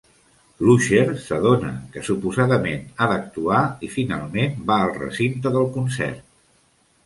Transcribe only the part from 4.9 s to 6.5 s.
recinte del concert.